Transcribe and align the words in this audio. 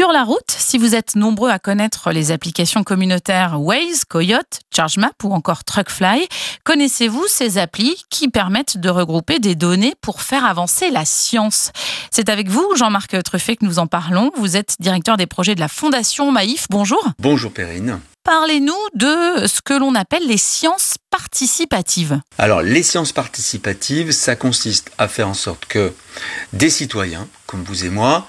Sur 0.00 0.12
la 0.12 0.24
route, 0.24 0.40
si 0.48 0.78
vous 0.78 0.94
êtes 0.94 1.14
nombreux 1.14 1.50
à 1.50 1.58
connaître 1.58 2.10
les 2.10 2.32
applications 2.32 2.84
communautaires 2.84 3.60
Waze, 3.60 4.06
Coyote, 4.08 4.60
ChargeMap 4.74 5.12
ou 5.24 5.34
encore 5.34 5.62
Truckfly, 5.62 6.26
connaissez-vous 6.64 7.26
ces 7.28 7.58
applis 7.58 8.02
qui 8.08 8.30
permettent 8.30 8.78
de 8.78 8.88
regrouper 8.88 9.40
des 9.40 9.54
données 9.54 9.92
pour 10.00 10.22
faire 10.22 10.46
avancer 10.46 10.90
la 10.90 11.04
science? 11.04 11.70
C'est 12.10 12.30
avec 12.30 12.48
vous, 12.48 12.66
Jean-Marc 12.76 13.22
Truffet, 13.24 13.56
que 13.56 13.66
nous 13.66 13.78
en 13.78 13.86
parlons. 13.86 14.30
Vous 14.38 14.56
êtes 14.56 14.76
directeur 14.80 15.18
des 15.18 15.26
projets 15.26 15.54
de 15.54 15.60
la 15.60 15.68
Fondation 15.68 16.32
Maïf. 16.32 16.64
Bonjour. 16.70 17.06
Bonjour 17.18 17.52
Perrine. 17.52 18.00
Parlez-nous 18.22 18.74
de 18.94 19.46
ce 19.46 19.62
que 19.62 19.72
l'on 19.72 19.94
appelle 19.94 20.26
les 20.26 20.36
sciences 20.36 20.96
participatives. 21.10 22.20
Alors, 22.36 22.60
les 22.60 22.82
sciences 22.82 23.12
participatives, 23.12 24.12
ça 24.12 24.36
consiste 24.36 24.90
à 24.98 25.08
faire 25.08 25.26
en 25.26 25.34
sorte 25.34 25.64
que 25.64 25.92
des 26.52 26.68
citoyens, 26.68 27.26
comme 27.46 27.64
vous 27.64 27.86
et 27.86 27.88
moi, 27.88 28.28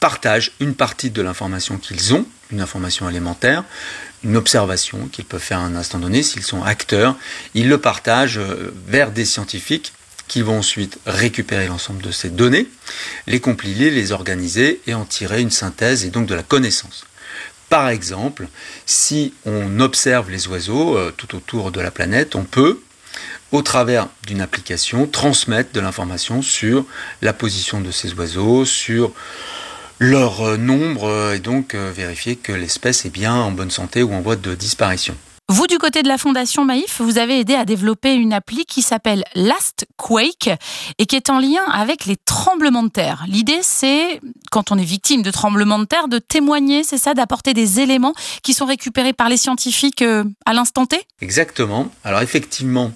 partagent 0.00 0.52
une 0.58 0.74
partie 0.74 1.10
de 1.10 1.20
l'information 1.20 1.76
qu'ils 1.76 2.14
ont, 2.14 2.26
une 2.50 2.62
information 2.62 3.10
élémentaire, 3.10 3.64
une 4.24 4.38
observation 4.38 5.06
qu'ils 5.08 5.26
peuvent 5.26 5.40
faire 5.40 5.58
à 5.58 5.64
un 5.64 5.76
instant 5.76 5.98
donné, 5.98 6.22
s'ils 6.22 6.42
sont 6.42 6.62
acteurs, 6.62 7.14
ils 7.54 7.68
le 7.68 7.78
partagent 7.78 8.38
euh, 8.38 8.74
vers 8.86 9.10
des 9.10 9.26
scientifiques 9.26 9.92
qui 10.28 10.40
vont 10.40 10.58
ensuite 10.58 10.98
récupérer 11.06 11.68
l'ensemble 11.68 12.02
de 12.02 12.10
ces 12.10 12.30
données, 12.30 12.68
les 13.26 13.40
compiler, 13.40 13.90
les 13.90 14.12
organiser 14.12 14.80
et 14.86 14.94
en 14.94 15.04
tirer 15.04 15.42
une 15.42 15.50
synthèse 15.50 16.04
et 16.04 16.10
donc 16.10 16.26
de 16.26 16.34
la 16.34 16.42
connaissance. 16.42 17.04
Par 17.68 17.88
exemple, 17.88 18.46
si 18.84 19.34
on 19.44 19.80
observe 19.80 20.30
les 20.30 20.46
oiseaux 20.46 20.96
euh, 20.96 21.12
tout 21.16 21.34
autour 21.34 21.72
de 21.72 21.80
la 21.80 21.90
planète, 21.90 22.36
on 22.36 22.44
peut, 22.44 22.80
au 23.50 23.62
travers 23.62 24.08
d'une 24.26 24.40
application, 24.40 25.06
transmettre 25.06 25.72
de 25.72 25.80
l'information 25.80 26.42
sur 26.42 26.84
la 27.22 27.32
position 27.32 27.80
de 27.80 27.90
ces 27.90 28.14
oiseaux, 28.14 28.64
sur 28.64 29.12
leur 29.98 30.42
euh, 30.42 30.56
nombre, 30.56 31.08
euh, 31.08 31.34
et 31.34 31.40
donc 31.40 31.74
vérifier 31.74 32.36
que 32.36 32.52
l'espèce 32.52 33.04
est 33.04 33.10
bien 33.10 33.34
en 33.34 33.50
bonne 33.50 33.70
santé 33.70 34.04
ou 34.04 34.12
en 34.12 34.20
voie 34.20 34.36
de 34.36 34.54
disparition. 34.54 35.16
Vous, 35.48 35.68
du 35.68 35.78
côté 35.78 36.02
de 36.02 36.08
la 36.08 36.18
Fondation 36.18 36.64
Maïf, 36.64 37.00
vous 37.00 37.18
avez 37.18 37.38
aidé 37.38 37.54
à 37.54 37.64
développer 37.64 38.14
une 38.14 38.32
appli 38.32 38.64
qui 38.64 38.82
s'appelle 38.82 39.22
Last 39.36 39.86
Quake 39.96 40.50
et 40.98 41.06
qui 41.06 41.14
est 41.14 41.30
en 41.30 41.38
lien 41.38 41.62
avec 41.72 42.04
les 42.04 42.16
tremblements 42.16 42.82
de 42.82 42.88
terre. 42.88 43.24
L'idée, 43.28 43.60
c'est, 43.62 44.20
quand 44.50 44.72
on 44.72 44.78
est 44.78 44.84
victime 44.84 45.22
de 45.22 45.30
tremblements 45.30 45.78
de 45.78 45.84
terre, 45.84 46.08
de 46.08 46.18
témoigner, 46.18 46.82
c'est 46.82 46.98
ça, 46.98 47.14
d'apporter 47.14 47.54
des 47.54 47.78
éléments 47.78 48.12
qui 48.42 48.54
sont 48.54 48.66
récupérés 48.66 49.12
par 49.12 49.28
les 49.28 49.36
scientifiques 49.36 50.02
euh, 50.02 50.24
à 50.46 50.52
l'instant 50.52 50.84
T? 50.84 51.00
Exactement. 51.20 51.92
Alors 52.02 52.22
effectivement, 52.22 52.90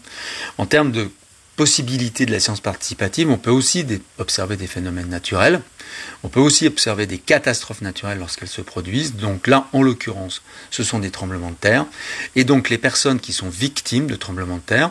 en 0.59 0.67
termes 0.67 0.91
de 0.91 1.09
possibilités 1.61 2.25
de 2.25 2.33
la 2.33 2.41
science 2.41 2.63
participative, 2.63 3.29
on 3.29 3.37
peut 3.37 3.51
aussi 3.51 3.85
observer 4.17 4.57
des 4.57 4.67
phénomènes 4.67 5.11
naturels, 5.11 5.61
on 6.23 6.31
peut 6.31 6.41
aussi 6.41 6.67
observer 6.67 7.07
des 7.07 7.19
catastrophes 7.19 7.83
naturelles 7.83 8.17
lorsqu'elles 8.17 8.49
se 8.49 8.63
produisent. 8.63 9.15
Donc 9.17 9.47
là, 9.47 9.69
en 9.75 9.83
l'occurrence, 9.83 10.41
ce 10.71 10.83
sont 10.83 11.01
des 11.01 11.11
tremblements 11.11 11.51
de 11.51 11.57
terre. 11.57 11.85
Et 12.35 12.45
donc 12.45 12.71
les 12.71 12.79
personnes 12.79 13.21
qui 13.21 13.35
sont 13.35 13.51
victimes 13.51 14.07
de 14.07 14.17
tremblements 14.17 14.57
de 14.57 14.63
terre, 14.63 14.91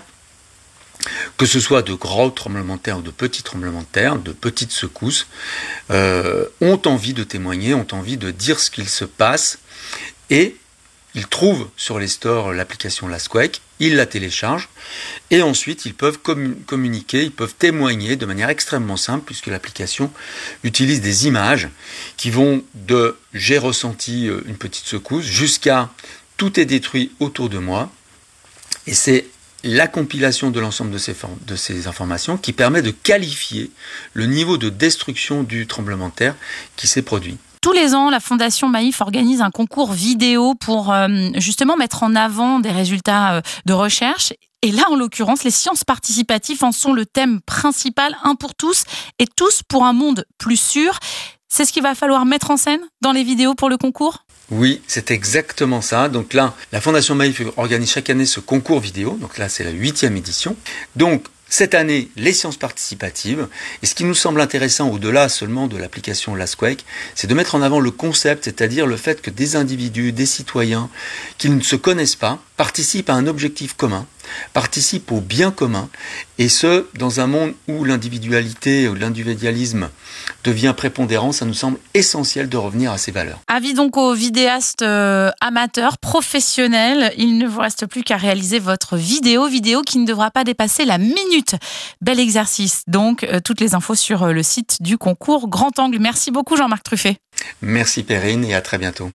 que 1.37 1.47
ce 1.47 1.59
soit 1.59 1.81
de 1.81 1.95
gros 1.95 2.29
tremblements 2.29 2.75
de 2.75 2.81
terre 2.81 2.99
ou 2.99 3.01
de 3.01 3.09
petits 3.09 3.41
tremblements 3.41 3.81
de 3.81 3.87
terre, 3.91 4.19
de 4.19 4.31
petites 4.31 4.71
secousses, 4.71 5.25
euh, 5.89 6.45
ont 6.61 6.79
envie 6.85 7.15
de 7.15 7.23
témoigner, 7.23 7.73
ont 7.73 7.87
envie 7.93 8.17
de 8.17 8.29
dire 8.29 8.59
ce 8.59 8.69
qu'il 8.69 8.89
se 8.89 9.05
passe 9.05 9.57
et 10.29 10.55
ils 11.15 11.27
trouvent 11.27 11.69
sur 11.75 11.99
les 11.99 12.07
stores 12.07 12.53
l'application 12.53 13.07
LastQuake, 13.07 13.61
ils 13.79 13.95
la 13.95 14.05
téléchargent 14.05 14.69
et 15.31 15.41
ensuite 15.41 15.85
ils 15.85 15.93
peuvent 15.93 16.19
communiquer, 16.19 17.23
ils 17.23 17.31
peuvent 17.31 17.55
témoigner 17.57 18.15
de 18.15 18.25
manière 18.25 18.49
extrêmement 18.49 18.97
simple 18.97 19.23
puisque 19.25 19.47
l'application 19.47 20.11
utilise 20.63 21.01
des 21.01 21.27
images 21.27 21.69
qui 22.17 22.29
vont 22.29 22.63
de 22.75 23.17
j'ai 23.33 23.57
ressenti 23.57 24.27
euh, 24.27 24.41
une 24.45 24.57
petite 24.57 24.85
secousse 24.85 25.25
jusqu'à 25.25 25.89
tout 26.37 26.59
est 26.59 26.65
détruit 26.65 27.11
autour 27.19 27.49
de 27.49 27.57
moi 27.57 27.91
et 28.85 28.93
c'est 28.93 29.25
la 29.63 29.87
compilation 29.87 30.51
de 30.51 30.59
l'ensemble 30.59 30.91
de 30.91 31.55
ces 31.55 31.87
informations 31.87 32.37
qui 32.37 32.53
permet 32.53 32.81
de 32.81 32.91
qualifier 32.91 33.71
le 34.13 34.25
niveau 34.25 34.57
de 34.57 34.69
destruction 34.69 35.43
du 35.43 35.67
tremblement 35.67 36.07
de 36.09 36.13
terre 36.13 36.35
qui 36.77 36.87
s'est 36.87 37.01
produit. 37.01 37.37
Tous 37.61 37.73
les 37.73 37.93
ans, 37.93 38.09
la 38.09 38.21
Fondation 38.21 38.69
Maïf 38.69 39.01
organise 39.01 39.41
un 39.41 39.51
concours 39.51 39.91
vidéo 39.91 40.55
pour 40.55 40.93
euh, 40.93 41.07
justement 41.35 41.75
mettre 41.75 42.03
en 42.03 42.15
avant 42.15 42.61
des 42.61 42.71
résultats 42.71 43.33
euh, 43.33 43.41
de 43.65 43.73
recherche. 43.73 44.31
Et 44.61 44.71
là, 44.71 44.83
en 44.89 44.95
l'occurrence, 44.95 45.43
les 45.43 45.51
sciences 45.51 45.83
participatives 45.83 46.63
en 46.63 46.71
sont 46.71 46.93
le 46.93 47.05
thème 47.05 47.41
principal, 47.41 48.15
un 48.23 48.35
pour 48.35 48.55
tous 48.55 48.83
et 49.19 49.25
tous 49.27 49.61
pour 49.67 49.83
un 49.83 49.91
monde 49.91 50.25
plus 50.37 50.55
sûr. 50.55 50.99
C'est 51.49 51.65
ce 51.65 51.73
qu'il 51.73 51.83
va 51.83 51.95
falloir 51.95 52.25
mettre 52.25 52.49
en 52.49 52.57
scène 52.57 52.81
dans 53.01 53.11
les 53.11 53.25
vidéos 53.25 53.55
pour 53.55 53.69
le 53.69 53.75
concours? 53.75 54.23
Oui, 54.51 54.81
c'est 54.87 55.11
exactement 55.11 55.81
ça. 55.81 56.07
Donc 56.07 56.33
là, 56.33 56.53
la 56.71 56.79
Fondation 56.79 57.13
Maïf 57.13 57.41
organise 57.57 57.91
chaque 57.91 58.09
année 58.09 58.25
ce 58.25 58.39
concours 58.39 58.79
vidéo. 58.79 59.17
Donc 59.19 59.37
là, 59.37 59.49
c'est 59.49 59.65
la 59.65 59.71
huitième 59.71 60.15
édition. 60.15 60.55
Donc, 60.95 61.25
cette 61.49 61.73
année, 61.73 62.09
les 62.15 62.33
sciences 62.33 62.57
participatives. 62.57 63.47
Et 63.81 63.85
ce 63.85 63.95
qui 63.95 64.03
nous 64.03 64.13
semble 64.13 64.39
intéressant 64.39 64.89
au-delà 64.89 65.29
seulement 65.29 65.67
de 65.67 65.77
l'application 65.77 66.35
LastQuake, 66.35 66.85
c'est 67.15 67.27
de 67.27 67.33
mettre 67.33 67.55
en 67.55 67.61
avant 67.61 67.79
le 67.79 67.91
concept, 67.91 68.45
c'est-à-dire 68.45 68.85
le 68.85 68.97
fait 68.97 69.21
que 69.21 69.31
des 69.31 69.55
individus, 69.55 70.11
des 70.11 70.25
citoyens 70.25 70.89
qui 71.37 71.49
ne 71.49 71.61
se 71.61 71.75
connaissent 71.75 72.15
pas, 72.15 72.39
participent 72.55 73.09
à 73.09 73.13
un 73.13 73.27
objectif 73.27 73.73
commun, 73.73 74.05
participent 74.53 75.11
au 75.11 75.21
bien 75.21 75.51
commun, 75.51 75.89
et 76.37 76.49
ce, 76.49 76.85
dans 76.95 77.19
un 77.19 77.27
monde 77.27 77.53
où 77.67 77.83
l'individualité 77.83 78.87
ou 78.87 78.95
l'individualisme 78.95 79.89
devient 80.43 80.73
prépondérant, 80.75 81.31
ça 81.31 81.45
nous 81.45 81.53
semble 81.53 81.77
essentiel 81.93 82.49
de 82.49 82.57
revenir 82.57 82.91
à 82.91 82.97
ces 82.97 83.11
valeurs. 83.11 83.39
Avis 83.47 83.73
donc 83.73 83.97
aux 83.97 84.13
vidéastes 84.13 84.81
euh, 84.81 85.31
amateurs, 85.41 85.97
professionnels, 85.97 87.13
il 87.17 87.37
ne 87.37 87.47
vous 87.47 87.59
reste 87.59 87.85
plus 87.85 88.03
qu'à 88.03 88.17
réaliser 88.17 88.59
votre 88.59 88.97
vidéo, 88.97 89.47
vidéo 89.47 89.81
qui 89.81 89.97
ne 89.99 90.05
devra 90.05 90.31
pas 90.31 90.43
dépasser 90.43 90.85
la 90.85 90.97
minute. 90.97 91.55
Bel 92.01 92.19
exercice. 92.19 92.83
Donc, 92.87 93.23
euh, 93.23 93.39
toutes 93.43 93.61
les 93.61 93.75
infos 93.75 93.95
sur 93.95 94.23
euh, 94.23 94.33
le 94.33 94.43
site 94.43 94.77
du 94.81 94.97
concours 94.97 95.47
Grand 95.47 95.77
Angle. 95.79 95.99
Merci 95.99 96.31
beaucoup 96.31 96.55
Jean-Marc 96.55 96.83
Truffet. 96.83 97.17
Merci 97.61 98.03
Perrine 98.03 98.43
et 98.43 98.53
à 98.53 98.61
très 98.61 98.77
bientôt. 98.77 99.07